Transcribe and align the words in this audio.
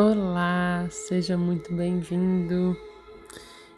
Olá, 0.00 0.86
seja 0.92 1.36
muito 1.36 1.74
bem-vindo. 1.74 2.76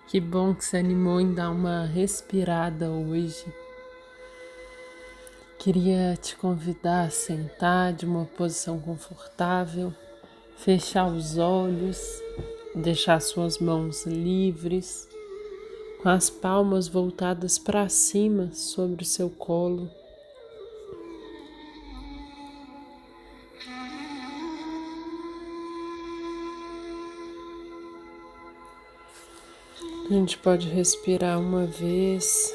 Que 0.06 0.20
bom 0.20 0.54
que 0.54 0.62
se 0.62 0.76
animou 0.76 1.18
em 1.18 1.32
dar 1.32 1.48
uma 1.48 1.86
respirada 1.86 2.90
hoje. 2.90 3.46
Queria 5.58 6.18
te 6.20 6.36
convidar 6.36 7.06
a 7.06 7.10
sentar 7.10 7.94
de 7.94 8.04
uma 8.04 8.26
posição 8.26 8.78
confortável, 8.78 9.94
fechar 10.58 11.06
os 11.06 11.38
olhos, 11.38 11.98
deixar 12.74 13.18
suas 13.22 13.58
mãos 13.58 14.04
livres, 14.04 15.08
com 16.02 16.10
as 16.10 16.28
palmas 16.28 16.86
voltadas 16.86 17.58
para 17.58 17.88
cima 17.88 18.52
sobre 18.52 19.04
o 19.04 19.06
seu 19.06 19.30
colo 19.30 19.90
A 30.10 30.12
gente 30.12 30.36
pode 30.38 30.68
respirar 30.68 31.38
uma 31.38 31.66
vez, 31.66 32.52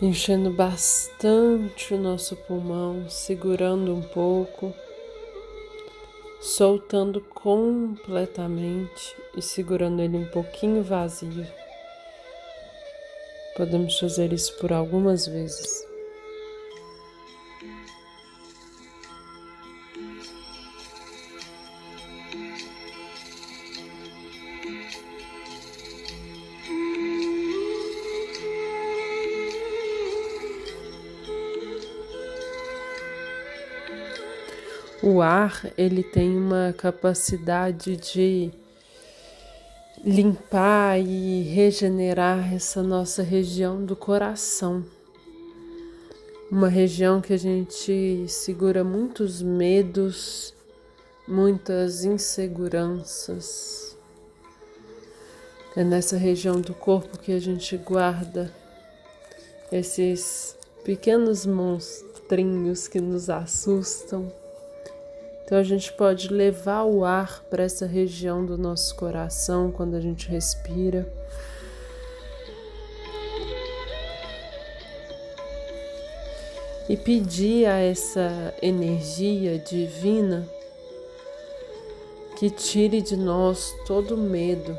enchendo 0.00 0.50
bastante 0.50 1.94
o 1.94 1.98
nosso 1.98 2.36
pulmão, 2.36 3.10
segurando 3.10 3.92
um 3.92 4.00
pouco, 4.00 4.72
soltando 6.40 7.20
completamente 7.20 9.16
e 9.36 9.42
segurando 9.42 10.00
ele 10.00 10.16
um 10.16 10.26
pouquinho 10.26 10.80
vazio. 10.84 11.44
Podemos 13.56 13.98
fazer 13.98 14.32
isso 14.32 14.56
por 14.58 14.72
algumas 14.72 15.26
vezes. 15.26 15.93
O 35.02 35.20
ar, 35.20 35.70
ele 35.76 36.02
tem 36.02 36.36
uma 36.36 36.72
capacidade 36.76 37.96
de 37.96 38.50
limpar 40.02 40.98
e 40.98 41.42
regenerar 41.42 42.54
essa 42.54 42.82
nossa 42.82 43.22
região 43.22 43.84
do 43.84 43.96
coração. 43.96 44.84
Uma 46.50 46.68
região 46.68 47.20
que 47.20 47.32
a 47.32 47.36
gente 47.36 48.24
segura 48.28 48.84
muitos 48.84 49.42
medos, 49.42 50.54
muitas 51.26 52.04
inseguranças. 52.04 53.96
É 55.76 55.82
nessa 55.82 56.16
região 56.16 56.60
do 56.60 56.72
corpo 56.72 57.18
que 57.18 57.32
a 57.32 57.40
gente 57.40 57.76
guarda 57.76 58.54
esses 59.72 60.56
pequenos 60.84 61.44
monstrinhos 61.44 62.86
que 62.86 63.00
nos 63.00 63.28
assustam 63.28 64.32
então 65.44 65.58
a 65.58 65.62
gente 65.62 65.92
pode 65.92 66.28
levar 66.28 66.84
o 66.84 67.04
ar 67.04 67.44
para 67.50 67.64
essa 67.64 67.84
região 67.84 68.44
do 68.46 68.56
nosso 68.56 68.94
coração 68.96 69.70
quando 69.70 69.94
a 69.94 70.00
gente 70.00 70.26
respira. 70.26 71.06
E 76.88 76.96
pedir 76.96 77.66
a 77.66 77.78
essa 77.78 78.54
energia 78.62 79.58
divina 79.58 80.48
que 82.38 82.48
tire 82.48 83.02
de 83.02 83.16
nós 83.16 83.74
todo 83.86 84.16
medo, 84.16 84.76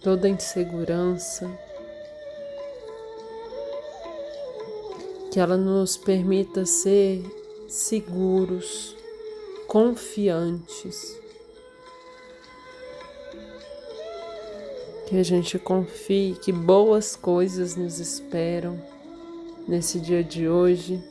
toda 0.00 0.28
insegurança, 0.28 1.50
que 5.30 5.38
ela 5.38 5.56
nos 5.56 5.96
permita 5.98 6.64
ser 6.66 7.22
seguros 7.68 9.01
confiantes. 9.72 11.18
Que 15.08 15.16
a 15.16 15.22
gente 15.22 15.58
confie 15.58 16.34
que 16.34 16.52
boas 16.52 17.16
coisas 17.16 17.74
nos 17.74 17.98
esperam 17.98 18.78
nesse 19.66 19.98
dia 19.98 20.22
de 20.22 20.46
hoje 20.46 21.02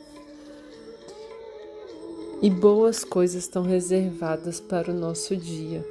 e 2.40 2.48
boas 2.48 3.02
coisas 3.02 3.42
estão 3.42 3.64
reservadas 3.64 4.60
para 4.60 4.92
o 4.92 4.94
nosso 4.94 5.36
dia 5.36 5.84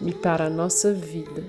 e 0.00 0.14
para 0.14 0.46
a 0.46 0.50
nossa 0.50 0.92
vida. 0.92 1.42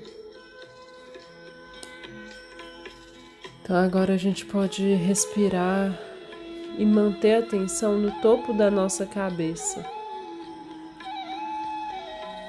Então 3.62 3.76
agora 3.76 4.16
a 4.16 4.18
gente 4.18 4.44
pode 4.44 4.96
respirar 4.96 6.07
e 6.78 6.86
manter 6.86 7.36
a 7.36 7.40
atenção 7.40 7.98
no 7.98 8.12
topo 8.22 8.54
da 8.54 8.70
nossa 8.70 9.06
cabeça. 9.06 9.84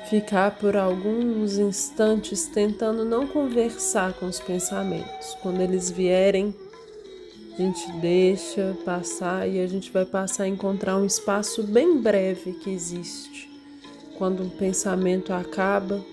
Ficar 0.09 0.53
por 0.53 0.77
alguns 0.77 1.59
instantes 1.59 2.47
tentando 2.47 3.05
não 3.05 3.27
conversar 3.27 4.15
com 4.15 4.27
os 4.27 4.41
pensamentos. 4.41 5.37
Quando 5.43 5.61
eles 5.61 5.91
vierem, 5.91 6.55
a 7.55 7.61
gente 7.61 7.91
deixa 8.01 8.77
passar 8.85 9.49
e 9.49 9.61
a 9.61 9.67
gente 9.67 9.91
vai 9.91 10.07
passar 10.07 10.45
a 10.45 10.49
encontrar 10.49 10.97
um 10.97 11.05
espaço 11.05 11.63
bem 11.63 12.01
breve 12.01 12.53
que 12.53 12.71
existe 12.71 13.49
quando 14.17 14.43
um 14.43 14.51
pensamento 14.51 15.33
acaba 15.33 16.05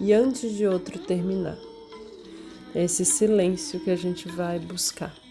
e 0.00 0.12
antes 0.12 0.52
de 0.52 0.66
outro 0.66 0.98
terminar. 0.98 1.58
É 2.74 2.84
esse 2.84 3.04
silêncio 3.04 3.78
que 3.78 3.90
a 3.90 3.96
gente 3.96 4.28
vai 4.28 4.58
buscar. 4.58 5.23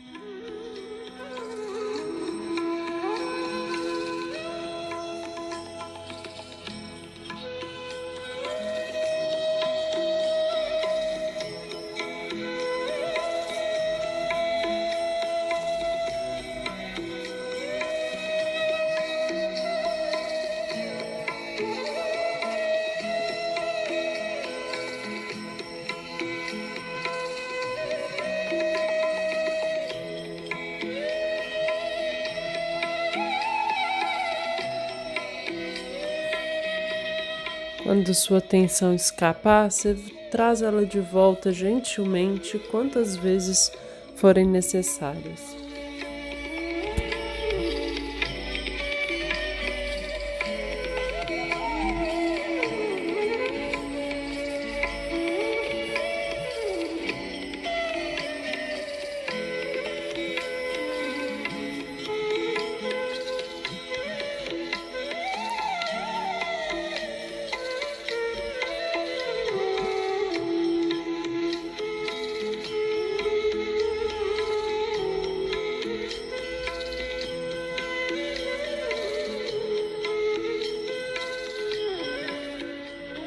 Quando 37.83 38.13
sua 38.13 38.37
atenção 38.37 38.95
escapar, 38.95 39.69
você 39.69 39.95
traz 40.31 40.61
ela 40.61 40.85
de 40.85 41.01
volta 41.01 41.51
gentilmente 41.51 42.57
quantas 42.57 43.15
vezes 43.17 43.71
forem 44.15 44.47
necessárias. 44.47 45.62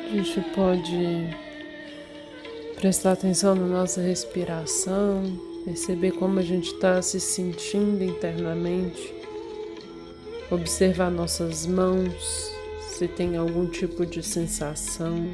A 0.06 0.08
gente 0.08 0.41
pode 0.55 1.37
prestar 2.76 3.12
atenção 3.12 3.56
na 3.56 3.67
nossa 3.67 4.00
respiração, 4.00 5.25
perceber 5.64 6.12
como 6.12 6.38
a 6.38 6.43
gente 6.43 6.73
está 6.73 7.03
se 7.03 7.19
sentindo 7.19 8.05
internamente, 8.05 9.12
observar 10.49 11.11
nossas 11.11 11.67
mãos, 11.67 12.53
se 12.82 13.08
tem 13.08 13.37
algum 13.37 13.67
tipo 13.67 14.06
de 14.06 14.23
sensação, 14.23 15.29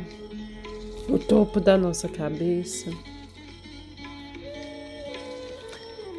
o 1.07 1.19
topo 1.19 1.61
da 1.61 1.77
nossa 1.77 2.09
cabeça. 2.09 2.91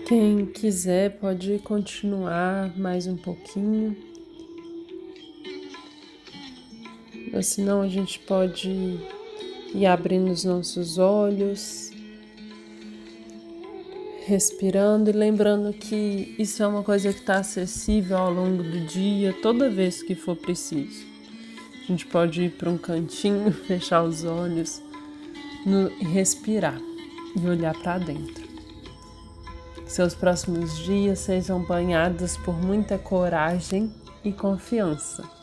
Quem 0.08 0.46
quiser 0.46 1.18
pode 1.18 1.58
continuar 1.64 2.72
mais 2.78 3.08
um 3.08 3.18
pouquinho 3.18 4.13
Ou 7.44 7.46
senão 7.46 7.82
a 7.82 7.90
gente 7.90 8.20
pode 8.20 8.70
ir 9.76 9.86
abrindo 9.86 10.32
os 10.32 10.46
nossos 10.46 10.98
olhos, 10.98 11.92
respirando 14.26 15.10
e 15.10 15.12
lembrando 15.14 15.74
que 15.74 16.34
isso 16.40 16.64
é 16.64 16.68
uma 16.68 16.84
coisa 16.84 17.12
que 17.12 17.20
está 17.20 17.40
acessível 17.40 18.18
ao 18.18 18.34
longo 18.34 18.64
do 18.64 18.86
dia, 18.86 19.36
toda 19.42 19.70
vez 19.70 20.02
que 20.02 20.16
for 20.16 20.38
preciso. 20.38 21.06
A 21.84 21.88
gente 21.88 22.06
pode 22.06 22.44
ir 22.44 22.52
para 22.52 22.70
um 22.70 22.78
cantinho, 22.78 23.52
fechar 23.68 24.04
os 24.04 24.24
olhos 24.24 24.82
no, 25.66 25.90
respirar 26.14 26.80
e 27.36 27.46
olhar 27.46 27.74
para 27.74 27.98
dentro. 27.98 28.48
Seus 29.86 30.16
próximos 30.16 30.78
dias 30.78 31.20
sejam 31.20 31.62
banhados 31.62 32.38
por 32.38 32.56
muita 32.56 32.98
coragem 32.98 33.94
e 34.24 34.32
confiança. 34.32 35.43